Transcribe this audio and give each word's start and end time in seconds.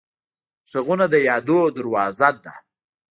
غږونه 0.71 1.05
د 1.09 1.15
یادونو 1.27 1.65
دروازه 1.77 2.29
ده 2.43 2.53